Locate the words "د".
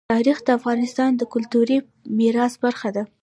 0.43-0.49, 1.15-1.21